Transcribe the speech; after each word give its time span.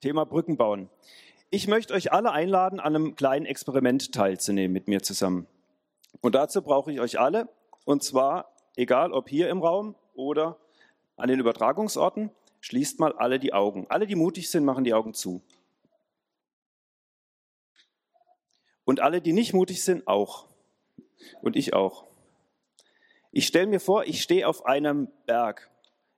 Thema 0.00 0.24
Brücken 0.24 0.56
bauen. 0.56 0.88
Ich 1.50 1.66
möchte 1.66 1.94
euch 1.94 2.12
alle 2.12 2.32
einladen, 2.32 2.78
an 2.78 2.94
einem 2.94 3.16
kleinen 3.16 3.46
Experiment 3.46 4.12
teilzunehmen 4.12 4.72
mit 4.72 4.86
mir 4.86 5.02
zusammen. 5.02 5.46
Und 6.20 6.34
dazu 6.34 6.62
brauche 6.62 6.92
ich 6.92 7.00
euch 7.00 7.18
alle, 7.18 7.48
und 7.84 8.02
zwar 8.02 8.54
egal 8.78 9.12
ob 9.12 9.28
hier 9.28 9.50
im 9.50 9.60
Raum 9.60 9.96
oder 10.14 10.58
an 11.16 11.28
den 11.28 11.40
Übertragungsorten, 11.40 12.30
schließt 12.60 13.00
mal 13.00 13.12
alle 13.12 13.38
die 13.38 13.52
Augen. 13.52 13.86
Alle, 13.88 14.06
die 14.06 14.14
mutig 14.14 14.50
sind, 14.50 14.64
machen 14.64 14.84
die 14.84 14.94
Augen 14.94 15.14
zu. 15.14 15.42
Und 18.84 19.00
alle, 19.00 19.20
die 19.20 19.32
nicht 19.32 19.52
mutig 19.52 19.82
sind, 19.82 20.06
auch. 20.06 20.46
Und 21.42 21.56
ich 21.56 21.74
auch. 21.74 22.06
Ich 23.32 23.46
stelle 23.46 23.66
mir 23.66 23.80
vor, 23.80 24.04
ich 24.04 24.22
stehe 24.22 24.46
auf 24.46 24.64
einem 24.64 25.08
Berg. 25.26 25.70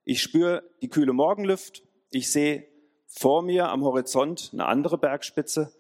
Ich 0.04 0.22
spüre 0.22 0.62
die 0.82 0.88
kühle 0.88 1.12
Morgenluft. 1.12 1.82
Ich 2.11 2.31
sehe 2.31 2.67
vor 3.11 3.43
mir 3.43 3.69
am 3.69 3.85
Horizont 3.85 4.50
eine 4.53 4.67
andere 4.67 4.96
Bergspitze. 4.96 5.73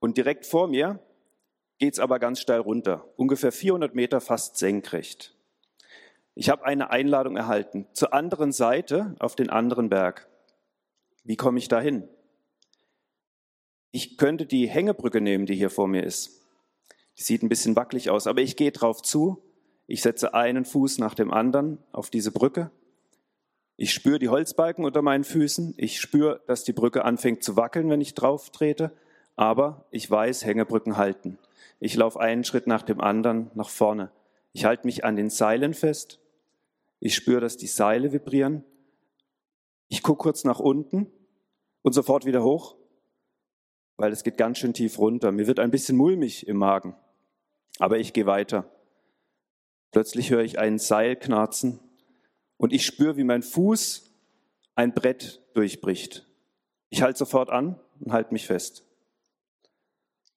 Und 0.00 0.16
direkt 0.16 0.44
vor 0.44 0.66
mir 0.66 0.98
geht 1.78 1.94
es 1.94 2.00
aber 2.00 2.18
ganz 2.18 2.40
steil 2.40 2.60
runter, 2.60 3.08
ungefähr 3.16 3.52
400 3.52 3.94
Meter 3.94 4.20
fast 4.20 4.56
senkrecht. 4.56 5.34
Ich 6.34 6.48
habe 6.48 6.64
eine 6.64 6.90
Einladung 6.90 7.36
erhalten 7.36 7.86
zur 7.92 8.12
anderen 8.12 8.52
Seite 8.52 9.14
auf 9.18 9.36
den 9.36 9.50
anderen 9.50 9.88
Berg. 9.88 10.28
Wie 11.24 11.36
komme 11.36 11.58
ich 11.58 11.68
da 11.68 11.80
hin? 11.80 12.08
Ich 13.92 14.16
könnte 14.16 14.46
die 14.46 14.68
Hängebrücke 14.68 15.20
nehmen, 15.20 15.46
die 15.46 15.54
hier 15.54 15.70
vor 15.70 15.86
mir 15.86 16.02
ist. 16.02 16.40
Die 17.18 17.22
sieht 17.22 17.42
ein 17.42 17.48
bisschen 17.48 17.76
wackelig 17.76 18.10
aus, 18.10 18.26
aber 18.26 18.40
ich 18.40 18.56
gehe 18.56 18.72
drauf 18.72 19.02
zu. 19.02 19.42
Ich 19.86 20.02
setze 20.02 20.34
einen 20.34 20.64
Fuß 20.64 20.98
nach 20.98 21.14
dem 21.14 21.30
anderen 21.32 21.78
auf 21.92 22.10
diese 22.10 22.32
Brücke. 22.32 22.70
Ich 23.76 23.92
spüre 23.92 24.18
die 24.18 24.28
Holzbalken 24.28 24.84
unter 24.84 25.02
meinen 25.02 25.24
Füßen. 25.24 25.74
Ich 25.76 26.00
spüre, 26.00 26.40
dass 26.46 26.64
die 26.64 26.72
Brücke 26.72 27.04
anfängt 27.04 27.42
zu 27.42 27.56
wackeln, 27.56 27.88
wenn 27.90 28.00
ich 28.00 28.14
drauf 28.14 28.50
trete. 28.50 28.92
Aber 29.34 29.86
ich 29.90 30.10
weiß, 30.10 30.44
Hängebrücken 30.44 30.96
halten. 30.96 31.38
Ich 31.80 31.96
laufe 31.96 32.20
einen 32.20 32.44
Schritt 32.44 32.66
nach 32.66 32.82
dem 32.82 33.00
anderen 33.00 33.50
nach 33.54 33.70
vorne. 33.70 34.10
Ich 34.52 34.64
halte 34.64 34.86
mich 34.86 35.04
an 35.04 35.16
den 35.16 35.30
Seilen 35.30 35.74
fest. 35.74 36.20
Ich 37.00 37.14
spüre, 37.14 37.40
dass 37.40 37.56
die 37.56 37.66
Seile 37.66 38.12
vibrieren. 38.12 38.64
Ich 39.88 40.02
gucke 40.02 40.22
kurz 40.22 40.44
nach 40.44 40.60
unten 40.60 41.10
und 41.82 41.92
sofort 41.92 42.24
wieder 42.24 42.44
hoch, 42.44 42.76
weil 43.96 44.12
es 44.12 44.22
geht 44.22 44.36
ganz 44.36 44.58
schön 44.58 44.74
tief 44.74 44.98
runter. 44.98 45.32
Mir 45.32 45.46
wird 45.46 45.58
ein 45.58 45.70
bisschen 45.70 45.96
mulmig 45.96 46.46
im 46.46 46.58
Magen, 46.58 46.94
aber 47.78 47.98
ich 47.98 48.12
gehe 48.12 48.26
weiter. 48.26 48.70
Plötzlich 49.90 50.30
höre 50.30 50.42
ich 50.42 50.58
ein 50.58 50.78
Seil 50.78 51.16
knarzen 51.16 51.80
und 52.62 52.72
ich 52.72 52.86
spüre, 52.86 53.16
wie 53.16 53.24
mein 53.24 53.42
Fuß 53.42 54.08
ein 54.76 54.94
Brett 54.94 55.42
durchbricht. 55.52 56.28
Ich 56.90 57.02
halte 57.02 57.18
sofort 57.18 57.50
an 57.50 57.80
und 57.98 58.12
halte 58.12 58.32
mich 58.32 58.46
fest. 58.46 58.86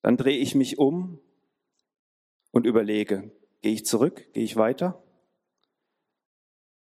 Dann 0.02 0.18
drehe 0.18 0.40
ich 0.40 0.56
mich 0.56 0.80
um 0.80 1.20
und 2.52 2.66
überlege, 2.66 3.30
gehe 3.62 3.74
ich 3.74 3.86
zurück, 3.86 4.34
gehe 4.34 4.44
ich 4.44 4.56
weiter? 4.56 5.04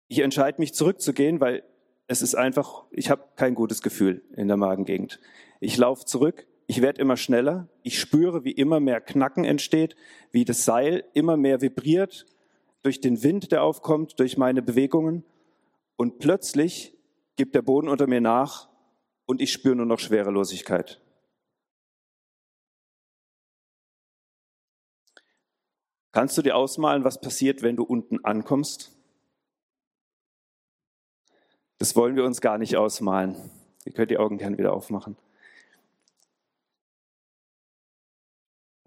Ich 0.09 0.19
entscheide 0.19 0.61
mich 0.61 0.75
zurückzugehen, 0.75 1.39
weil 1.39 1.63
es 2.09 2.21
ist 2.21 2.35
einfach, 2.35 2.87
ich 2.91 3.09
habe 3.09 3.23
kein 3.37 3.55
gutes 3.55 3.81
Gefühl 3.81 4.25
in 4.35 4.49
der 4.49 4.57
Magengegend. 4.57 5.21
Ich 5.61 5.77
laufe 5.77 6.05
zurück, 6.05 6.49
ich 6.67 6.83
werde 6.83 7.01
immer 7.01 7.17
schneller, 7.17 7.69
ich 7.85 8.01
spüre, 8.01 8.43
wie 8.43 8.51
immer 8.51 8.81
mehr 8.81 9.01
Knacken 9.01 9.45
entsteht, 9.45 9.95
wie 10.33 10.45
das 10.45 10.65
Seil 10.65 11.05
immer 11.15 11.37
mehr 11.37 11.61
vibriert 11.61 12.27
durch 12.83 13.01
den 13.01 13.23
Wind, 13.23 13.53
der 13.53 13.63
aufkommt, 13.63 14.19
durch 14.21 14.37
meine 14.37 14.63
Bewegungen. 14.63 15.25
Und 15.97 16.19
plötzlich 16.19 16.97
gibt 17.37 17.55
der 17.55 17.63
Boden 17.63 17.89
unter 17.89 18.07
mir 18.07 18.21
nach 18.21 18.69
und 19.27 19.41
ich 19.41 19.53
spüre 19.53 19.77
nur 19.77 19.87
noch 19.87 19.99
Schwerelosigkeit. 19.99 21.01
Kannst 26.13 26.39
du 26.39 26.43
dir 26.43 26.57
ausmalen, 26.57 27.05
was 27.05 27.21
passiert, 27.21 27.63
wenn 27.63 27.77
du 27.77 27.85
unten 27.85 28.25
ankommst? 28.25 28.93
Das 31.79 31.95
wollen 31.95 32.17
wir 32.17 32.25
uns 32.25 32.41
gar 32.41 32.59
nicht 32.59 32.77
ausmalen. 32.77 33.37
Ihr 33.85 33.93
könnt 33.93 34.11
die 34.11 34.19
Augen 34.19 34.39
gern 34.39 34.59
wieder 34.59 34.73
aufmachen. 34.73 35.17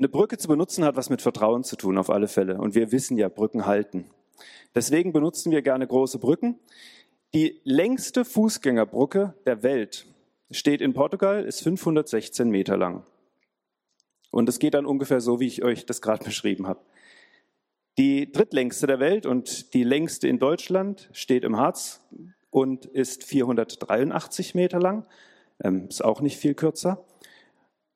Eine 0.01 0.09
Brücke 0.09 0.39
zu 0.39 0.47
benutzen 0.47 0.84
hat 0.84 0.95
was 0.95 1.12
mit 1.12 1.22
Vertrauen 1.22 1.63
zu 1.63 1.75
tun, 1.75 2.00
auf 2.00 2.09
alle 2.09 2.28
Fälle. 2.28 2.57
Und 2.57 2.73
wir 2.73 2.91
wissen 2.91 3.19
ja, 3.19 3.29
Brücken 3.29 3.67
halten. 3.67 4.09
Deswegen 4.73 5.13
benutzen 5.13 5.51
wir 5.51 5.62
gerne 5.62 5.85
große 5.85 6.17
Brücken. 6.17 6.57
Die 7.35 7.62
längste 7.66 8.25
Fußgängerbrücke 8.25 9.35
der 9.45 9.61
Welt 9.61 10.07
steht 10.50 10.81
in 10.81 10.95
Portugal, 10.95 11.45
ist 11.45 11.61
516 11.61 12.50
Meter 12.50 12.78
lang. 12.78 13.06
Und 14.31 14.50
es 14.50 14.57
geht 14.57 14.73
dann 14.73 14.88
ungefähr 14.88 15.22
so, 15.22 15.40
wie 15.40 15.45
ich 15.45 15.63
euch 15.63 15.85
das 15.85 16.01
gerade 16.01 16.23
beschrieben 16.25 16.66
habe. 16.66 16.79
Die 18.00 18.31
drittlängste 18.31 18.88
der 18.88 19.00
Welt 19.00 19.28
und 19.28 19.75
die 19.75 19.84
längste 19.84 20.28
in 20.28 20.40
Deutschland 20.40 21.11
steht 21.11 21.44
im 21.44 21.57
Harz 21.57 22.01
und 22.50 22.88
ist 22.88 23.23
483 23.23 24.56
Meter 24.56 24.79
lang, 24.79 25.06
ähm, 25.63 25.90
ist 25.90 26.03
auch 26.03 26.22
nicht 26.22 26.38
viel 26.38 26.56
kürzer. 26.56 27.06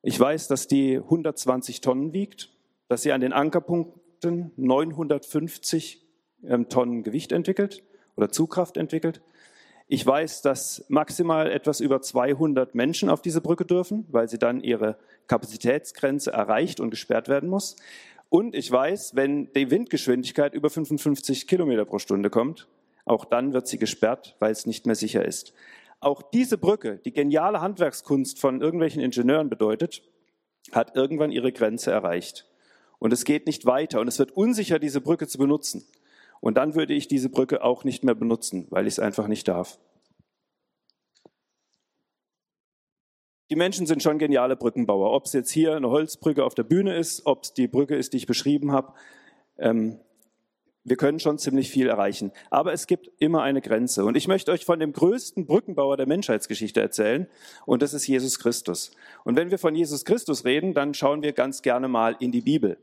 Ich 0.02 0.18
weiß, 0.18 0.48
dass 0.48 0.68
die 0.68 0.96
120 0.96 1.80
Tonnen 1.80 2.12
wiegt, 2.12 2.50
dass 2.88 3.02
sie 3.02 3.12
an 3.12 3.20
den 3.20 3.32
Ankerpunkten 3.32 4.52
950 4.56 6.02
ähm, 6.44 6.68
Tonnen 6.68 7.02
Gewicht 7.02 7.32
entwickelt 7.32 7.82
oder 8.16 8.30
Zugkraft 8.30 8.76
entwickelt. 8.76 9.20
Ich 9.88 10.04
weiß, 10.04 10.42
dass 10.42 10.84
maximal 10.88 11.50
etwas 11.50 11.80
über 11.80 12.00
200 12.00 12.74
Menschen 12.74 13.08
auf 13.08 13.22
diese 13.22 13.40
Brücke 13.40 13.64
dürfen, 13.64 14.04
weil 14.10 14.28
sie 14.28 14.38
dann 14.38 14.60
ihre 14.60 14.98
Kapazitätsgrenze 15.28 16.32
erreicht 16.32 16.80
und 16.80 16.90
gesperrt 16.90 17.28
werden 17.28 17.48
muss. 17.48 17.76
Und 18.28 18.56
ich 18.56 18.70
weiß, 18.70 19.14
wenn 19.14 19.52
die 19.52 19.70
Windgeschwindigkeit 19.70 20.54
über 20.54 20.70
55 20.70 21.46
Kilometer 21.46 21.84
pro 21.84 22.00
Stunde 22.00 22.30
kommt, 22.30 22.66
auch 23.04 23.24
dann 23.24 23.52
wird 23.52 23.68
sie 23.68 23.78
gesperrt, 23.78 24.34
weil 24.40 24.50
es 24.50 24.66
nicht 24.66 24.86
mehr 24.86 24.96
sicher 24.96 25.24
ist. 25.24 25.52
Auch 26.00 26.22
diese 26.22 26.58
Brücke, 26.58 26.98
die 27.04 27.12
geniale 27.12 27.60
Handwerkskunst 27.60 28.38
von 28.38 28.60
irgendwelchen 28.60 29.02
Ingenieuren 29.02 29.48
bedeutet, 29.48 30.02
hat 30.72 30.96
irgendwann 30.96 31.32
ihre 31.32 31.52
Grenze 31.52 31.90
erreicht. 31.90 32.46
Und 32.98 33.12
es 33.12 33.24
geht 33.24 33.46
nicht 33.46 33.66
weiter 33.66 34.00
und 34.00 34.08
es 34.08 34.18
wird 34.18 34.32
unsicher, 34.32 34.78
diese 34.78 35.00
Brücke 35.00 35.26
zu 35.26 35.38
benutzen. 35.38 35.86
Und 36.40 36.56
dann 36.56 36.74
würde 36.74 36.94
ich 36.94 37.08
diese 37.08 37.28
Brücke 37.28 37.62
auch 37.62 37.84
nicht 37.84 38.04
mehr 38.04 38.14
benutzen, 38.14 38.66
weil 38.70 38.86
ich 38.86 38.94
es 38.94 38.98
einfach 38.98 39.26
nicht 39.26 39.48
darf. 39.48 39.78
Die 43.48 43.56
Menschen 43.56 43.86
sind 43.86 44.02
schon 44.02 44.18
geniale 44.18 44.56
Brückenbauer. 44.56 45.12
Ob 45.12 45.26
es 45.26 45.32
jetzt 45.32 45.50
hier 45.50 45.76
eine 45.76 45.88
Holzbrücke 45.88 46.44
auf 46.44 46.54
der 46.54 46.64
Bühne 46.64 46.96
ist, 46.96 47.26
ob 47.26 47.44
es 47.44 47.54
die 47.54 47.68
Brücke 47.68 47.94
ist, 47.94 48.12
die 48.12 48.16
ich 48.16 48.26
beschrieben 48.26 48.72
habe. 48.72 48.92
Ähm, 49.56 50.00
wir 50.86 50.96
können 50.96 51.18
schon 51.18 51.36
ziemlich 51.36 51.68
viel 51.68 51.88
erreichen. 51.88 52.30
Aber 52.48 52.72
es 52.72 52.86
gibt 52.86 53.10
immer 53.18 53.42
eine 53.42 53.60
Grenze. 53.60 54.04
Und 54.04 54.16
ich 54.16 54.28
möchte 54.28 54.52
euch 54.52 54.64
von 54.64 54.78
dem 54.78 54.92
größten 54.92 55.44
Brückenbauer 55.44 55.96
der 55.96 56.06
Menschheitsgeschichte 56.06 56.80
erzählen. 56.80 57.26
Und 57.64 57.82
das 57.82 57.92
ist 57.92 58.06
Jesus 58.06 58.38
Christus. 58.38 58.92
Und 59.24 59.34
wenn 59.34 59.50
wir 59.50 59.58
von 59.58 59.74
Jesus 59.74 60.04
Christus 60.04 60.44
reden, 60.44 60.74
dann 60.74 60.94
schauen 60.94 61.22
wir 61.22 61.32
ganz 61.32 61.62
gerne 61.62 61.88
mal 61.88 62.14
in 62.20 62.30
die 62.30 62.40
Bibel. 62.40 62.78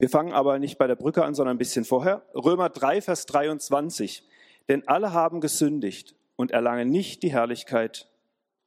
Wir 0.00 0.08
fangen 0.08 0.32
aber 0.32 0.58
nicht 0.58 0.78
bei 0.78 0.88
der 0.88 0.96
Brücke 0.96 1.24
an, 1.24 1.36
sondern 1.36 1.54
ein 1.54 1.58
bisschen 1.58 1.84
vorher. 1.84 2.26
Römer 2.34 2.70
3, 2.70 3.00
Vers 3.00 3.26
23. 3.26 4.24
Denn 4.68 4.88
alle 4.88 5.12
haben 5.12 5.40
gesündigt 5.40 6.16
und 6.34 6.50
erlangen 6.50 6.90
nicht 6.90 7.22
die 7.22 7.30
Herrlichkeit 7.30 8.10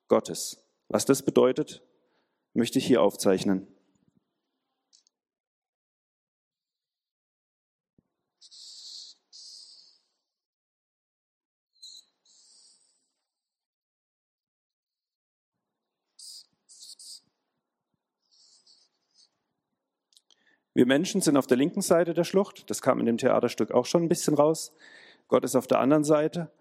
Gottes. 0.08 0.64
Was 0.88 1.04
das 1.04 1.24
bedeutet, 1.24 1.84
möchte 2.54 2.80
ich 2.80 2.88
hier 2.88 3.02
aufzeichnen. 3.02 3.68
Wir 20.78 20.86
Menschen 20.86 21.22
sind 21.22 21.38
auf 21.38 21.48
der 21.48 21.58
linken 21.58 21.82
Seite 21.82 22.14
der 22.14 22.24
Schlucht. 22.24 22.70
Das 22.70 22.84
kam 22.84 23.00
in 23.00 23.08
dem 23.08 23.18
Theaterstück 23.18 23.72
auch 23.72 23.88
schon 23.88 24.04
ein 24.04 24.10
bisschen 24.10 24.36
raus. 24.36 24.72
Gott 25.28 25.44
ist 25.44 25.56
auf 25.56 25.66
der 25.66 25.80
anderen 25.80 26.04
Seite. 26.04 26.52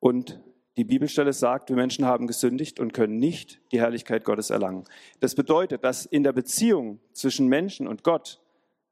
Und 0.00 0.40
die 0.78 0.84
Bibelstelle 0.84 1.34
sagt, 1.34 1.68
wir 1.68 1.76
Menschen 1.76 2.06
haben 2.06 2.26
gesündigt 2.26 2.80
und 2.80 2.94
können 2.94 3.18
nicht 3.18 3.60
die 3.70 3.78
Herrlichkeit 3.78 4.24
Gottes 4.24 4.48
erlangen. 4.48 4.84
Das 5.20 5.34
bedeutet, 5.34 5.84
dass 5.84 6.06
in 6.06 6.24
der 6.24 6.32
Beziehung 6.32 6.98
zwischen 7.12 7.46
Menschen 7.46 7.86
und 7.86 8.04
Gott, 8.04 8.40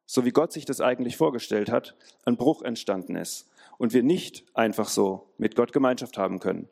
so 0.04 0.26
wie 0.26 0.30
Gott 0.30 0.52
sich 0.52 0.66
das 0.66 0.82
eigentlich 0.82 1.16
vorgestellt 1.16 1.70
hat, 1.70 1.96
ein 2.26 2.36
Bruch 2.36 2.60
entstanden 2.60 3.16
ist 3.16 3.48
und 3.78 3.94
wir 3.94 4.02
nicht 4.02 4.44
einfach 4.52 4.90
so 4.90 5.30
mit 5.38 5.56
Gott 5.56 5.72
Gemeinschaft 5.72 6.18
haben 6.18 6.38
können. 6.38 6.68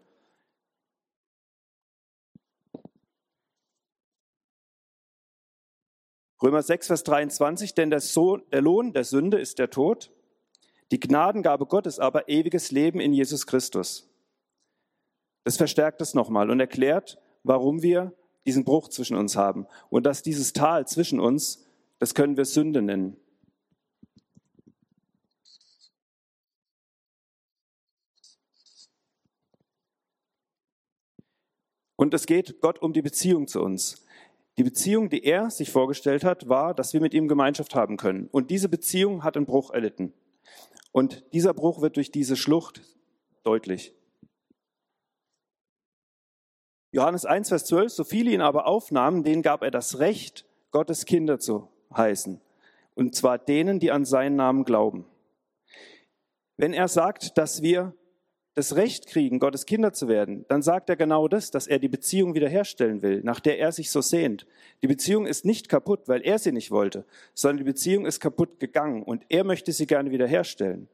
Römer 6.44 6.62
6, 6.62 6.88
Vers 6.88 7.05
23, 7.05 7.73
denn 7.73 7.88
der, 7.88 8.02
Sohn, 8.02 8.43
der 8.52 8.61
Lohn 8.61 8.93
der 8.93 9.05
Sünde 9.05 9.38
ist 9.41 9.58
der 9.58 9.70
Tod, 9.70 10.12
die 10.91 11.00
Gnadengabe 11.00 11.64
Gottes 11.64 11.99
aber 11.99 12.29
ewiges 12.29 12.70
Leben 12.70 13.00
in 13.00 13.14
Jesus 13.14 13.46
Christus. 13.46 14.11
Das 15.44 15.56
verstärkt 15.56 16.02
es 16.02 16.12
nochmal 16.12 16.50
und 16.50 16.61
erklärt, 16.61 17.19
warum 17.44 17.81
wir 17.81 18.12
diesen 18.44 18.62
Bruch 18.62 18.88
zwischen 18.88 19.17
uns 19.17 19.37
haben. 19.37 19.67
Und 19.88 20.05
dass 20.05 20.20
dieses 20.20 20.52
Tal 20.52 20.87
zwischen 20.87 21.19
uns, 21.19 21.64
das 21.99 22.14
können 22.14 22.37
wir 22.37 22.44
Sünde 22.44 22.82
nennen. 22.82 23.17
Und 31.96 32.12
es 32.12 32.26
geht 32.26 32.61
Gott 32.61 32.82
um 32.82 32.93
die 32.93 33.00
Beziehung 33.00 33.49
zu 33.49 33.62
uns. 33.62 34.03
Die 34.56 34.62
Beziehung, 34.62 35.08
die 35.08 35.24
er 35.24 35.50
sich 35.50 35.70
vorgestellt 35.70 36.22
hat, 36.24 36.48
war, 36.48 36.74
dass 36.74 36.92
wir 36.92 37.00
mit 37.00 37.12
ihm 37.12 37.26
Gemeinschaft 37.26 37.74
haben 37.74 37.96
können. 37.96 38.28
Und 38.30 38.50
diese 38.50 38.68
Beziehung 38.68 39.24
hat 39.24 39.36
einen 39.36 39.46
Bruch 39.46 39.70
erlitten. 39.70 40.12
Und 40.92 41.24
dieser 41.32 41.54
Bruch 41.54 41.80
wird 41.80 41.96
durch 41.96 42.12
diese 42.12 42.36
Schlucht 42.36 42.82
deutlich. 43.42 43.92
Johannes 46.92 47.24
1, 47.24 47.48
Vers 47.48 47.64
12, 47.64 47.92
so 47.92 48.04
viele 48.04 48.30
ihn 48.30 48.40
aber 48.40 48.68
aufnahmen, 48.68 49.24
denen 49.24 49.42
gab 49.42 49.64
er 49.64 49.72
das 49.72 49.98
Recht, 49.98 50.46
Gottes 50.70 51.04
Kinder 51.04 51.40
zu 51.40 51.68
heißen. 51.96 52.40
Und 52.94 53.16
zwar 53.16 53.38
denen, 53.38 53.80
die 53.80 53.90
an 53.90 54.04
seinen 54.04 54.36
Namen 54.36 54.64
glauben. 54.64 55.04
Wenn 56.56 56.72
er 56.72 56.86
sagt, 56.86 57.36
dass 57.36 57.62
wir 57.62 57.94
das 58.54 58.76
Recht 58.76 59.08
kriegen, 59.08 59.40
Gottes 59.40 59.66
Kinder 59.66 59.92
zu 59.92 60.06
werden, 60.06 60.44
dann 60.48 60.62
sagt 60.62 60.88
er 60.88 60.96
genau 60.96 61.26
das, 61.26 61.50
dass 61.50 61.66
er 61.66 61.80
die 61.80 61.88
Beziehung 61.88 62.34
wiederherstellen 62.34 63.02
will, 63.02 63.20
nach 63.24 63.40
der 63.40 63.58
er 63.58 63.72
sich 63.72 63.90
so 63.90 64.00
sehnt. 64.00 64.46
Die 64.82 64.86
Beziehung 64.86 65.26
ist 65.26 65.44
nicht 65.44 65.68
kaputt, 65.68 66.06
weil 66.06 66.22
er 66.22 66.38
sie 66.38 66.52
nicht 66.52 66.70
wollte, 66.70 67.04
sondern 67.34 67.58
die 67.58 67.64
Beziehung 67.64 68.06
ist 68.06 68.20
kaputt 68.20 68.60
gegangen 68.60 69.02
und 69.02 69.24
er 69.28 69.42
möchte 69.42 69.72
sie 69.72 69.86
gerne 69.86 70.12
wiederherstellen. 70.12 70.88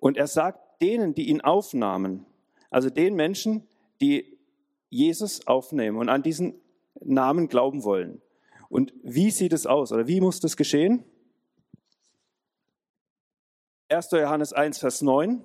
Und 0.00 0.16
er 0.16 0.26
sagt 0.26 0.82
denen, 0.82 1.14
die 1.14 1.28
ihn 1.28 1.40
aufnahmen, 1.40 2.26
also 2.70 2.90
den 2.90 3.14
Menschen, 3.14 3.68
die 4.00 4.36
Jesus 4.90 5.46
aufnehmen 5.46 5.96
und 5.96 6.08
an 6.08 6.24
diesen 6.24 6.54
Namen 7.00 7.48
glauben 7.48 7.84
wollen. 7.84 8.20
Und 8.68 8.92
wie 9.04 9.30
sieht 9.30 9.52
es 9.52 9.66
aus 9.66 9.92
oder 9.92 10.08
wie 10.08 10.20
muss 10.20 10.40
das 10.40 10.56
geschehen? 10.56 11.04
1. 13.88 14.10
Johannes 14.10 14.52
1, 14.52 14.78
Vers 14.78 15.02
9. 15.02 15.44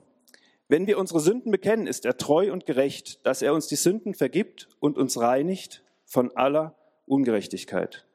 Wenn 0.70 0.88
wir 0.88 0.98
unsere 0.98 1.20
Sünden 1.20 1.52
bekennen, 1.52 1.86
ist 1.86 2.06
er 2.06 2.16
treu 2.16 2.54
und 2.54 2.66
gerecht, 2.66 3.26
dass 3.26 3.42
er 3.42 3.54
uns 3.54 3.68
die 3.68 3.76
Sünden 3.76 4.14
vergibt 4.14 4.70
und 4.80 4.98
uns 4.98 5.20
reinigt 5.20 5.84
von 6.06 6.32
aller 6.38 6.78
Ungerechtigkeit. 7.06 8.06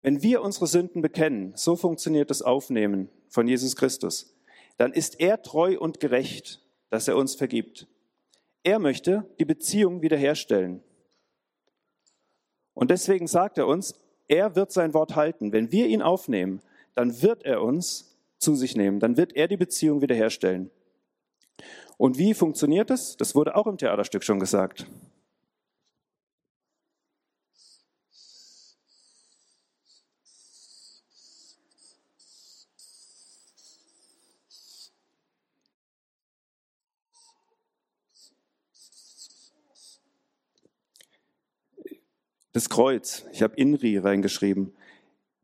Wenn 0.00 0.22
wir 0.22 0.40
unsere 0.40 0.66
Sünden 0.66 1.02
bekennen, 1.02 1.52
so 1.56 1.76
funktioniert 1.76 2.30
das 2.30 2.40
Aufnehmen 2.40 3.10
von 3.28 3.46
Jesus 3.46 3.76
Christus, 3.76 4.34
dann 4.78 4.94
ist 4.94 5.20
er 5.20 5.42
treu 5.42 5.76
und 5.78 6.00
gerecht, 6.00 6.62
dass 6.88 7.08
er 7.08 7.16
uns 7.16 7.34
vergibt 7.34 7.86
er 8.66 8.80
möchte 8.80 9.24
die 9.38 9.44
Beziehung 9.44 10.02
wiederherstellen. 10.02 10.82
Und 12.74 12.90
deswegen 12.90 13.28
sagt 13.28 13.58
er 13.58 13.68
uns, 13.68 13.94
er 14.26 14.56
wird 14.56 14.72
sein 14.72 14.92
Wort 14.92 15.14
halten. 15.14 15.52
Wenn 15.52 15.70
wir 15.70 15.86
ihn 15.86 16.02
aufnehmen, 16.02 16.60
dann 16.96 17.22
wird 17.22 17.44
er 17.44 17.62
uns 17.62 18.15
zu 18.46 18.54
sich 18.54 18.76
nehmen, 18.76 19.00
dann 19.00 19.16
wird 19.16 19.34
er 19.34 19.48
die 19.48 19.56
Beziehung 19.56 20.02
wiederherstellen. 20.02 20.70
Und 21.96 22.16
wie 22.16 22.32
funktioniert 22.32 22.92
es? 22.92 23.16
Das 23.16 23.34
wurde 23.34 23.56
auch 23.56 23.66
im 23.66 23.76
Theaterstück 23.76 24.22
schon 24.22 24.38
gesagt. 24.38 24.86
Das 42.52 42.68
Kreuz. 42.70 43.26
Ich 43.32 43.42
habe 43.42 43.56
Inri 43.56 43.98
reingeschrieben. 43.98 44.72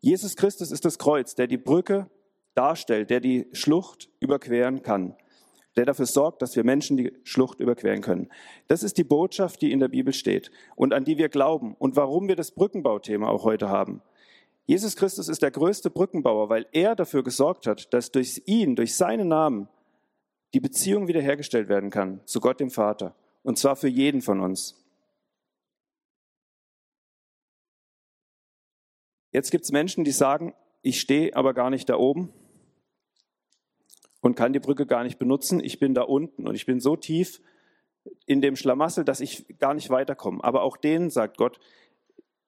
Jesus 0.00 0.36
Christus 0.36 0.70
ist 0.70 0.84
das 0.84 0.98
Kreuz, 0.98 1.34
der 1.34 1.48
die 1.48 1.58
Brücke 1.58 2.08
darstellt, 2.54 3.10
der 3.10 3.20
die 3.20 3.48
Schlucht 3.52 4.08
überqueren 4.20 4.82
kann, 4.82 5.14
der 5.76 5.86
dafür 5.86 6.06
sorgt, 6.06 6.42
dass 6.42 6.54
wir 6.56 6.64
Menschen 6.64 6.96
die 6.96 7.12
Schlucht 7.24 7.60
überqueren 7.60 8.02
können. 8.02 8.28
Das 8.68 8.82
ist 8.82 8.98
die 8.98 9.04
Botschaft, 9.04 9.62
die 9.62 9.72
in 9.72 9.80
der 9.80 9.88
Bibel 9.88 10.12
steht 10.12 10.50
und 10.76 10.92
an 10.92 11.04
die 11.04 11.18
wir 11.18 11.28
glauben 11.28 11.74
und 11.78 11.96
warum 11.96 12.28
wir 12.28 12.36
das 12.36 12.50
Brückenbauthema 12.50 13.28
auch 13.28 13.44
heute 13.44 13.68
haben. 13.68 14.02
Jesus 14.66 14.96
Christus 14.96 15.28
ist 15.28 15.42
der 15.42 15.50
größte 15.50 15.90
Brückenbauer, 15.90 16.48
weil 16.48 16.66
er 16.72 16.94
dafür 16.94 17.24
gesorgt 17.24 17.66
hat, 17.66 17.92
dass 17.92 18.12
durch 18.12 18.42
ihn, 18.46 18.76
durch 18.76 18.94
seinen 18.94 19.28
Namen, 19.28 19.68
die 20.54 20.60
Beziehung 20.60 21.08
wiederhergestellt 21.08 21.68
werden 21.68 21.90
kann 21.90 22.20
zu 22.26 22.38
Gott 22.40 22.60
dem 22.60 22.70
Vater. 22.70 23.14
Und 23.42 23.58
zwar 23.58 23.74
für 23.74 23.88
jeden 23.88 24.20
von 24.20 24.40
uns. 24.40 24.78
Jetzt 29.32 29.50
gibt 29.50 29.64
es 29.64 29.72
Menschen, 29.72 30.04
die 30.04 30.10
sagen, 30.12 30.54
ich 30.82 31.00
stehe 31.00 31.34
aber 31.34 31.54
gar 31.54 31.70
nicht 31.70 31.88
da 31.88 31.96
oben 31.96 32.32
und 34.22 34.36
kann 34.36 34.54
die 34.54 34.60
Brücke 34.60 34.86
gar 34.86 35.04
nicht 35.04 35.18
benutzen. 35.18 35.62
Ich 35.62 35.78
bin 35.78 35.94
da 35.94 36.02
unten 36.02 36.46
und 36.46 36.54
ich 36.54 36.64
bin 36.64 36.80
so 36.80 36.96
tief 36.96 37.42
in 38.24 38.40
dem 38.40 38.56
Schlamassel, 38.56 39.04
dass 39.04 39.20
ich 39.20 39.58
gar 39.58 39.74
nicht 39.74 39.90
weiterkomme. 39.90 40.42
Aber 40.42 40.62
auch 40.62 40.76
denen 40.76 41.10
sagt 41.10 41.36
Gott, 41.36 41.60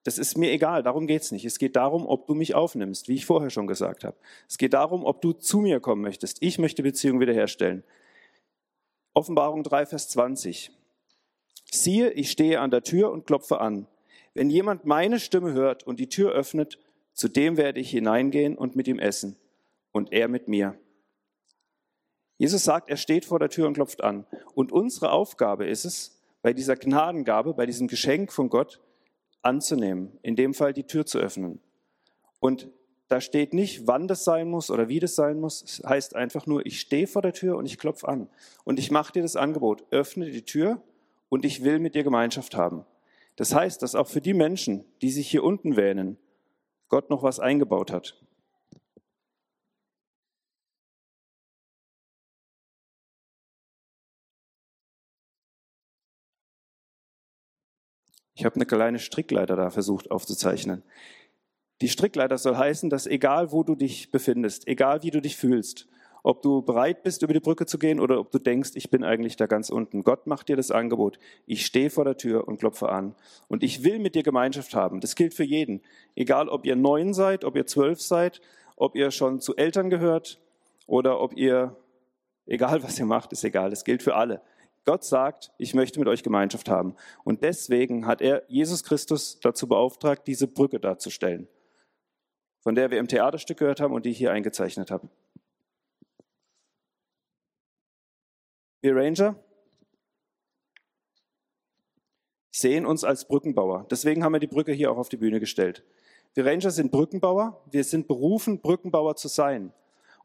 das 0.03 0.17
ist 0.17 0.37
mir 0.37 0.51
egal, 0.51 0.83
darum 0.83 1.05
geht 1.07 1.23
es 1.23 1.31
nicht. 1.31 1.45
Es 1.45 1.59
geht 1.59 1.75
darum, 1.75 2.07
ob 2.07 2.27
du 2.27 2.33
mich 2.33 2.55
aufnimmst, 2.55 3.07
wie 3.07 3.15
ich 3.15 3.25
vorher 3.25 3.49
schon 3.49 3.67
gesagt 3.67 4.03
habe. 4.03 4.15
Es 4.47 4.57
geht 4.57 4.73
darum, 4.73 5.03
ob 5.03 5.21
du 5.21 5.33
zu 5.33 5.59
mir 5.59 5.79
kommen 5.79 6.01
möchtest. 6.01 6.37
Ich 6.41 6.59
möchte 6.59 6.83
Beziehung 6.83 7.19
wiederherstellen. 7.19 7.83
Offenbarung 9.13 9.63
3, 9.63 9.85
Vers 9.87 10.09
20. 10.09 10.71
Siehe, 11.71 12.11
ich 12.11 12.31
stehe 12.31 12.59
an 12.59 12.71
der 12.71 12.83
Tür 12.83 13.11
und 13.11 13.25
klopfe 13.25 13.59
an. 13.59 13.87
Wenn 14.33 14.49
jemand 14.49 14.85
meine 14.85 15.19
Stimme 15.19 15.53
hört 15.53 15.83
und 15.83 15.99
die 15.99 16.09
Tür 16.09 16.31
öffnet, 16.31 16.79
zu 17.13 17.27
dem 17.27 17.57
werde 17.57 17.79
ich 17.79 17.89
hineingehen 17.89 18.57
und 18.57 18.75
mit 18.75 18.87
ihm 18.87 18.99
essen 18.99 19.35
und 19.91 20.13
er 20.13 20.27
mit 20.27 20.47
mir. 20.47 20.77
Jesus 22.37 22.63
sagt, 22.63 22.89
er 22.89 22.97
steht 22.97 23.25
vor 23.25 23.39
der 23.39 23.49
Tür 23.49 23.67
und 23.67 23.73
klopft 23.73 24.03
an. 24.03 24.25
Und 24.53 24.71
unsere 24.71 25.11
Aufgabe 25.11 25.65
ist 25.65 25.85
es, 25.85 26.21
bei 26.41 26.53
dieser 26.53 26.75
Gnadengabe, 26.75 27.55
bei 27.55 27.65
diesem 27.65 27.87
Geschenk 27.87 28.31
von 28.31 28.49
Gott 28.49 28.79
anzunehmen, 29.41 30.19
in 30.21 30.35
dem 30.35 30.53
Fall 30.53 30.73
die 30.73 30.83
Tür 30.83 31.05
zu 31.05 31.17
öffnen. 31.17 31.59
Und 32.39 32.69
da 33.07 33.21
steht 33.21 33.53
nicht, 33.53 33.87
wann 33.87 34.07
das 34.07 34.23
sein 34.23 34.49
muss 34.49 34.69
oder 34.69 34.87
wie 34.87 34.99
das 34.99 35.15
sein 35.15 35.39
muss. 35.39 35.63
Es 35.63 35.83
heißt 35.83 36.15
einfach 36.15 36.45
nur, 36.45 36.65
ich 36.65 36.79
stehe 36.79 37.07
vor 37.07 37.21
der 37.21 37.33
Tür 37.33 37.57
und 37.57 37.65
ich 37.65 37.77
klopfe 37.77 38.07
an. 38.07 38.29
Und 38.63 38.79
ich 38.79 38.91
mache 38.91 39.13
dir 39.13 39.21
das 39.21 39.35
Angebot, 39.35 39.85
öffne 39.91 40.29
die 40.29 40.43
Tür 40.43 40.81
und 41.29 41.45
ich 41.45 41.63
will 41.63 41.79
mit 41.79 41.95
dir 41.95 42.03
Gemeinschaft 42.03 42.55
haben. 42.55 42.85
Das 43.35 43.53
heißt, 43.53 43.81
dass 43.81 43.95
auch 43.95 44.07
für 44.07 44.21
die 44.21 44.33
Menschen, 44.33 44.85
die 45.01 45.11
sich 45.11 45.27
hier 45.29 45.43
unten 45.43 45.75
wähnen, 45.75 46.17
Gott 46.89 47.09
noch 47.09 47.23
was 47.23 47.39
eingebaut 47.39 47.91
hat. 47.91 48.19
Ich 58.35 58.43
habe 58.43 58.55
eine 58.55 58.65
kleine 58.65 58.99
Strickleiter 58.99 59.55
da 59.55 59.69
versucht 59.69 60.11
aufzuzeichnen. 60.11 60.83
Die 61.81 61.87
Strickleiter 61.87 62.37
soll 62.37 62.57
heißen, 62.57 62.89
dass 62.89 63.07
egal 63.07 63.51
wo 63.51 63.63
du 63.63 63.75
dich 63.75 64.11
befindest, 64.11 64.67
egal 64.67 65.03
wie 65.03 65.11
du 65.11 65.21
dich 65.21 65.37
fühlst, 65.37 65.87
ob 66.21 66.41
du 66.41 66.61
bereit 66.61 67.03
bist, 67.03 67.21
über 67.21 67.33
die 67.33 67.39
Brücke 67.39 67.65
zu 67.65 67.77
gehen 67.77 67.99
oder 67.99 68.19
ob 68.19 68.31
du 68.31 68.39
denkst, 68.39 68.71
ich 68.75 68.89
bin 68.89 69.03
eigentlich 69.03 69.35
da 69.35 69.45
ganz 69.45 69.69
unten. 69.69 70.03
Gott 70.03 70.25
macht 70.27 70.49
dir 70.49 70.55
das 70.55 70.71
Angebot. 70.71 71.19
Ich 71.45 71.65
stehe 71.65 71.89
vor 71.89 72.03
der 72.03 72.17
Tür 72.17 72.47
und 72.47 72.57
klopfe 72.57 72.89
an. 72.89 73.15
Und 73.47 73.63
ich 73.63 73.83
will 73.83 73.99
mit 73.99 74.15
dir 74.15 74.23
Gemeinschaft 74.23 74.73
haben. 74.73 75.01
Das 75.01 75.15
gilt 75.15 75.33
für 75.33 75.43
jeden. 75.43 75.81
Egal, 76.15 76.49
ob 76.49 76.65
ihr 76.65 76.75
neun 76.75 77.13
seid, 77.13 77.45
ob 77.45 77.55
ihr 77.55 77.67
zwölf 77.67 78.01
seid, 78.01 78.41
ob 78.75 78.95
ihr 78.95 79.11
schon 79.11 79.39
zu 79.39 79.55
Eltern 79.55 79.89
gehört 79.89 80.41
oder 80.87 81.21
ob 81.21 81.37
ihr, 81.37 81.75
egal 82.47 82.81
was 82.83 82.97
ihr 82.97 83.05
macht, 83.05 83.31
ist 83.31 83.43
egal. 83.43 83.69
Das 83.69 83.85
gilt 83.85 84.01
für 84.01 84.15
alle. 84.15 84.41
Gott 84.85 85.03
sagt, 85.03 85.51
ich 85.57 85.73
möchte 85.73 85.99
mit 85.99 86.07
euch 86.07 86.21
Gemeinschaft 86.21 86.69
haben. 86.69 86.95
Und 87.23 87.43
deswegen 87.43 88.05
hat 88.05 88.21
er 88.21 88.43
Jesus 88.47 88.83
Christus 88.83 89.39
dazu 89.39 89.67
beauftragt, 89.67 90.27
diese 90.27 90.47
Brücke 90.47 90.79
darzustellen, 90.79 91.47
von 92.61 92.75
der 92.75 92.91
wir 92.91 92.99
im 92.99 93.07
Theaterstück 93.07 93.57
gehört 93.57 93.81
haben 93.81 93.93
und 93.93 94.05
die 94.05 94.11
ich 94.11 94.17
hier 94.17 94.31
eingezeichnet 94.31 94.91
habe. 94.91 95.09
Wir 98.81 98.95
Ranger 98.95 99.35
sehen 102.51 102.85
uns 102.85 103.03
als 103.03 103.27
Brückenbauer. 103.27 103.87
Deswegen 103.89 104.23
haben 104.23 104.33
wir 104.33 104.39
die 104.39 104.47
Brücke 104.47 104.71
hier 104.71 104.91
auch 104.91 104.97
auf 104.97 105.09
die 105.09 105.17
Bühne 105.17 105.39
gestellt. 105.39 105.83
Wir 106.35 106.45
Ranger 106.45 106.69
sind 106.69 106.91
Brückenbauer. 106.91 107.63
Wir 107.71 107.83
sind 107.83 108.07
berufen, 108.07 108.61
Brückenbauer 108.61 109.15
zu 109.15 109.27
sein. 109.27 109.73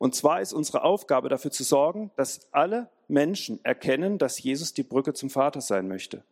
Und 0.01 0.15
zwar 0.15 0.41
ist 0.41 0.55
unsere 0.55 0.83
Aufgabe 0.83 1.29
dafür 1.29 1.51
zu 1.51 1.63
sorgen, 1.63 2.11
dass 2.17 2.49
alle 2.55 2.89
Menschen 3.07 3.63
erkennen, 3.67 4.17
dass 4.17 4.43
Jesus 4.43 4.73
die 4.73 4.83
Brücke 4.83 5.13
zum 5.13 5.29
Vater 5.29 5.61
sein 5.61 5.89
möchte. 5.89 6.25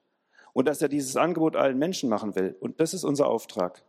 Und 0.55 0.67
dass 0.67 0.81
er 0.81 0.89
dieses 0.89 1.17
Angebot 1.17 1.55
allen 1.55 1.79
Menschen 1.79 2.09
machen 2.09 2.35
will. 2.35 2.57
Und 2.61 2.81
das 2.81 2.95
ist 2.95 3.05
unser 3.05 3.29
Auftrag. 3.29 3.85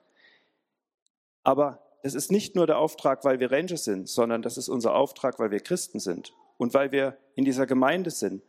Aber 1.44 1.80
das 2.04 2.14
ist 2.14 2.30
nicht 2.30 2.58
nur 2.58 2.68
der 2.68 2.78
Auftrag, 2.78 3.24
weil 3.24 3.40
wir 3.40 3.54
Ranger 3.54 3.78
sind, 3.78 4.10
sondern 4.10 4.42
das 4.42 4.58
ist 4.58 4.68
unser 4.68 4.96
Auftrag, 4.96 5.40
weil 5.40 5.50
wir 5.50 5.62
Christen 5.62 6.02
sind 6.02 6.34
und 6.58 6.74
weil 6.74 6.92
wir 6.92 7.18
in 7.36 7.46
dieser 7.46 7.66
Gemeinde 7.66 8.12
sind, 8.12 8.44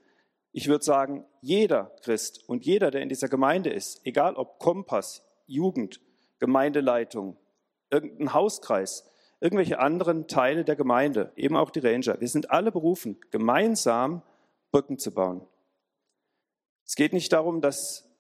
Ich 0.53 0.67
würde 0.67 0.85
sagen, 0.85 1.25
jeder 1.43 1.93
Christ 2.03 2.43
und 2.49 2.67
jeder, 2.67 2.91
der 2.91 3.03
in 3.03 3.09
dieser 3.09 3.29
Gemeinde 3.29 3.71
ist, 3.71 4.01
egal 4.05 4.35
ob 4.35 4.59
Kompass, 4.59 5.23
Jugend, 5.47 6.01
Gemeindeleitung, 6.41 7.37
irgendein 7.89 8.35
Hauskreis, 8.35 9.10
irgendwelche 9.41 9.79
anderen 9.79 10.29
Teile 10.29 10.65
der 10.65 10.77
Gemeinde, 10.77 11.33
eben 11.37 11.57
auch 11.57 11.71
die 11.71 11.81
Ranger, 11.81 12.21
wir 12.21 12.29
sind 12.29 12.51
alle 12.51 12.71
berufen, 12.71 13.19
gemeinsam 13.31 14.23
Brücken 14.71 14.99
zu 14.99 15.13
bauen. 15.13 15.43
Es 16.87 16.95
geht 16.95 17.13
nicht 17.13 17.33
darum, 17.33 17.61
dass 17.61 18.11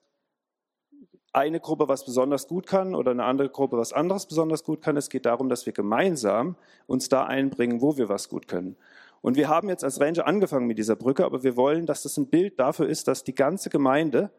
eine 1.32 1.60
Gruppe 1.60 1.88
was 1.88 2.04
besonders 2.04 2.48
gut 2.48 2.66
kann 2.66 2.94
oder 2.94 3.12
eine 3.12 3.24
andere 3.24 3.50
Gruppe 3.50 3.78
was 3.78 3.92
anderes 3.92 4.26
besonders 4.26 4.64
gut 4.64 4.82
kann. 4.82 4.96
Es 4.96 5.10
geht 5.10 5.26
darum, 5.26 5.48
dass 5.48 5.66
wir 5.66 5.72
gemeinsam 5.72 6.56
uns 6.86 7.08
da 7.08 7.24
einbringen, 7.24 7.80
wo 7.80 7.96
wir 7.96 8.08
was 8.08 8.28
gut 8.28 8.48
können. 8.48 8.76
Und 9.20 9.36
wir 9.36 9.48
haben 9.48 9.68
jetzt 9.68 9.84
als 9.84 10.00
Ranger 10.00 10.26
angefangen 10.26 10.66
mit 10.66 10.78
dieser 10.78 10.96
Brücke, 10.96 11.24
aber 11.24 11.42
wir 11.42 11.56
wollen, 11.56 11.86
dass 11.86 12.02
das 12.02 12.16
ein 12.16 12.28
Bild 12.28 12.58
dafür 12.58 12.88
ist, 12.88 13.06
dass 13.06 13.22
die 13.22 13.34
ganze 13.34 13.70
Gemeinde 13.70 14.30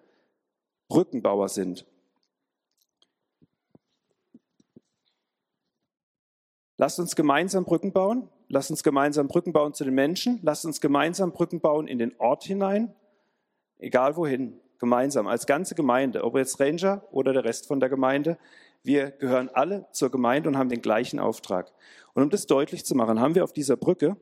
Brückenbauer 0.90 1.50
sind. 1.50 1.86
Lasst 6.82 7.00
uns 7.00 7.16
gemeinsam 7.16 7.64
Brücken 7.64 7.94
bauen. 7.94 8.28
Lasst 8.48 8.72
uns 8.72 8.82
gemeinsam 8.82 9.28
Brücken 9.28 9.54
bauen 9.54 9.76
zu 9.76 9.84
den 9.84 9.94
Menschen. 9.94 10.40
Lasst 10.42 10.66
uns 10.66 10.82
gemeinsam 10.82 11.32
Brücken 11.32 11.62
bauen 11.62 11.88
in 11.88 12.00
den 12.00 12.12
Ort 12.18 12.44
hinein. 12.44 12.92
Egal 13.78 14.16
wohin. 14.16 14.60
Gemeinsam. 14.80 15.28
Als 15.28 15.46
ganze 15.46 15.76
Gemeinde. 15.76 16.24
Ob 16.24 16.36
jetzt 16.36 16.60
Ranger 16.60 17.06
oder 17.12 17.34
der 17.34 17.44
Rest 17.44 17.68
von 17.68 17.80
der 17.80 17.90
Gemeinde. 17.90 18.40
Wir 18.82 19.12
gehören 19.12 19.50
alle 19.50 19.86
zur 19.92 20.10
Gemeinde 20.10 20.50
und 20.50 20.58
haben 20.58 20.70
den 20.70 20.82
gleichen 20.82 21.20
Auftrag. 21.20 21.72
Und 22.16 22.24
um 22.24 22.32
das 22.32 22.48
deutlich 22.48 22.84
zu 22.84 22.96
machen, 22.96 23.20
haben 23.20 23.36
wir 23.36 23.44
auf 23.44 23.54
dieser 23.54 23.78
Brücke 23.78 24.18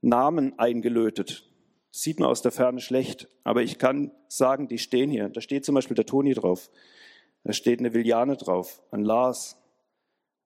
Namen 0.00 0.58
eingelötet. 0.58 1.50
Das 1.90 2.00
sieht 2.00 2.18
man 2.18 2.30
aus 2.30 2.40
der 2.40 2.50
Ferne 2.50 2.80
schlecht, 2.80 3.28
aber 3.44 3.62
ich 3.62 3.78
kann 3.78 4.10
sagen, 4.28 4.68
die 4.68 4.78
stehen 4.78 5.10
hier. 5.10 5.28
Da 5.28 5.42
steht 5.42 5.66
zum 5.66 5.74
Beispiel 5.74 5.96
der 5.96 6.06
Toni 6.06 6.32
drauf. 6.32 6.70
Da 7.44 7.52
steht 7.52 7.80
eine 7.80 7.92
Viliane 7.92 8.38
drauf, 8.38 8.80
ein 8.90 9.04
Lars, 9.04 9.61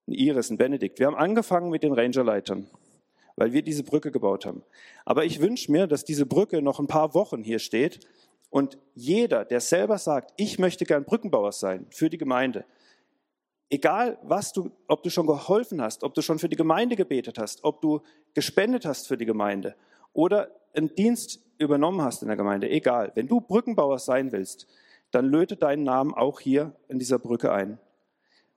ein 0.07 0.13
Iris, 0.13 0.51
ein 0.51 0.57
Benedikt. 0.57 0.99
Wir 0.99 1.07
haben 1.07 1.17
angefangen 1.17 1.71
mit 1.71 1.83
den 1.83 1.93
Rangerleitern, 1.93 2.69
weil 3.37 3.53
wir 3.53 3.63
diese 3.63 3.83
Brücke 3.83 4.11
gebaut 4.11 4.47
haben. 4.47 4.63
Aber 5.05 5.25
ich 5.25 5.41
wünsche 5.41 5.71
mir, 5.71 5.87
dass 5.87 6.05
diese 6.05 6.27
Brücke 6.27 6.63
noch 6.63 6.79
ein 6.79 6.87
paar 6.87 7.15
Wochen 7.15 7.43
hier 7.43 7.59
steht 7.59 8.01
und 8.51 8.79
jeder, 8.95 9.45
der 9.45 9.61
selber 9.61 9.99
sagt, 9.99 10.33
ich 10.37 10.59
möchte 10.59 10.85
gern 10.85 11.05
Brückenbauer 11.05 11.53
sein 11.53 11.87
für 11.91 12.09
die 12.09 12.19
Gemeinde, 12.19 12.65
egal 13.69 14.19
was 14.23 14.53
du, 14.53 14.71
ob 14.87 15.03
du 15.03 15.11
schon 15.11 15.27
geholfen 15.27 15.83
hast, 15.83 16.05
ob 16.05 16.15
du 16.15 16.23
schon 16.23 16.39
für 16.39 16.49
die 16.49 16.57
Gemeinde 16.57 16.97
gebetet 16.97 17.39
hast, 17.39 17.65
ob 17.65 17.81
du 17.81 18.01
gespendet 18.35 18.87
hast 18.87 19.09
für 19.09 19.17
die 19.17 19.27
Gemeinde 19.27 19.75
oder 20.13 20.51
einen 20.75 20.95
Dienst 20.95 21.41
übernommen 21.59 22.03
hast 22.03 22.23
in 22.23 22.29
der 22.29 22.37
Gemeinde, 22.37 22.71
egal. 22.71 23.13
Wenn 23.15 23.29
du 23.29 23.41
Brückenbauer 23.41 23.99
sein 23.99 24.31
willst, 24.31 24.67
dann 25.11 25.27
löte 25.27 25.57
deinen 25.57 25.85
Namen 25.85 26.15
auch 26.15 26.41
hier 26.41 26.75
in 26.89 26.99
dieser 26.99 27.19
Brücke 27.19 27.53
ein. 27.53 27.79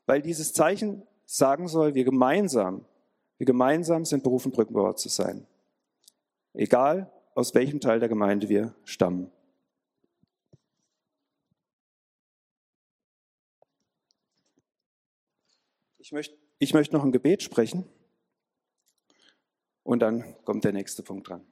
Weil 0.05 0.21
dieses 0.21 0.53
Zeichen 0.53 1.03
sagen 1.31 1.67
soll, 1.67 1.93
wir 1.93 2.05
gemeinsam, 2.05 2.85
wir 3.37 3.45
gemeinsam 3.45 4.03
sind 4.03 4.23
berufen, 4.23 4.51
Brückenbauer 4.51 4.95
zu 4.95 5.09
sein. 5.09 5.45
Egal, 6.53 7.11
aus 7.35 7.53
welchem 7.53 7.79
Teil 7.79 7.99
der 7.99 8.09
Gemeinde 8.09 8.49
wir 8.49 8.73
stammen. 8.83 9.31
Ich 15.99 16.11
möchte, 16.11 16.35
ich 16.57 16.73
möchte 16.73 16.95
noch 16.95 17.03
ein 17.03 17.11
Gebet 17.11 17.43
sprechen 17.43 17.87
und 19.83 19.99
dann 19.99 20.35
kommt 20.45 20.63
der 20.63 20.73
nächste 20.73 21.03
Punkt 21.03 21.29
dran. 21.29 21.45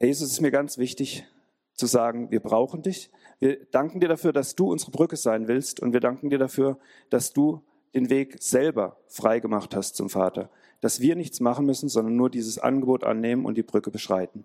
Jesus, 0.00 0.28
es 0.28 0.32
ist 0.34 0.40
mir 0.40 0.52
ganz 0.52 0.78
wichtig 0.78 1.26
zu 1.74 1.86
sagen, 1.86 2.30
wir 2.30 2.40
brauchen 2.40 2.82
dich, 2.82 3.10
wir 3.38 3.64
danken 3.66 4.00
dir 4.00 4.08
dafür, 4.08 4.32
dass 4.32 4.54
du 4.54 4.70
unsere 4.70 4.90
Brücke 4.90 5.16
sein 5.16 5.48
willst 5.48 5.80
und 5.80 5.92
wir 5.92 6.00
danken 6.00 6.30
dir 6.30 6.38
dafür, 6.38 6.78
dass 7.10 7.32
du 7.32 7.62
den 7.94 8.10
Weg 8.10 8.36
selber 8.40 8.96
frei 9.08 9.40
gemacht 9.40 9.74
hast 9.74 9.96
zum 9.96 10.10
Vater. 10.10 10.50
Dass 10.80 11.00
wir 11.00 11.16
nichts 11.16 11.40
machen 11.40 11.66
müssen, 11.66 11.88
sondern 11.88 12.16
nur 12.16 12.30
dieses 12.30 12.58
Angebot 12.58 13.04
annehmen 13.04 13.44
und 13.44 13.56
die 13.56 13.62
Brücke 13.62 13.90
beschreiten. 13.90 14.44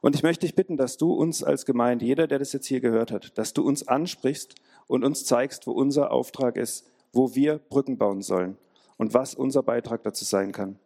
Und 0.00 0.14
ich 0.14 0.22
möchte 0.22 0.46
dich 0.46 0.54
bitten, 0.54 0.76
dass 0.76 0.96
du 0.96 1.12
uns 1.12 1.42
als 1.42 1.66
Gemeinde, 1.66 2.04
jeder, 2.04 2.26
der 2.26 2.38
das 2.38 2.52
jetzt 2.52 2.66
hier 2.66 2.80
gehört 2.80 3.10
hat, 3.10 3.36
dass 3.36 3.52
du 3.52 3.62
uns 3.66 3.86
ansprichst 3.88 4.54
und 4.86 5.04
uns 5.04 5.24
zeigst, 5.24 5.66
wo 5.66 5.72
unser 5.72 6.12
Auftrag 6.12 6.56
ist, 6.56 6.86
wo 7.12 7.34
wir 7.34 7.58
Brücken 7.58 7.98
bauen 7.98 8.22
sollen 8.22 8.56
und 8.96 9.12
was 9.14 9.34
unser 9.34 9.62
Beitrag 9.62 10.02
dazu 10.04 10.24
sein 10.24 10.52
kann. 10.52 10.78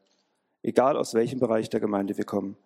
Egal 0.63 0.97
aus 0.97 1.15
welchem 1.15 1.41
Bereich 1.41 1.69
der 1.69 1.81
Gemeinde 1.81 2.17
wir 2.17 2.25
kommen. 2.25 2.57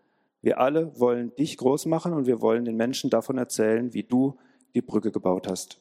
Wir 0.42 0.60
alle 0.60 0.98
wollen 1.00 1.34
dich 1.36 1.56
groß 1.56 1.86
machen 1.86 2.12
und 2.12 2.26
wir 2.26 2.40
wollen 2.40 2.64
den 2.64 2.76
Menschen 2.76 3.10
davon 3.10 3.38
erzählen, 3.38 3.92
wie 3.92 4.04
du 4.04 4.36
die 4.74 4.82
Brücke 4.82 5.10
gebaut 5.10 5.48
hast. 5.48 5.80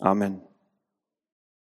Amen. 0.00 0.45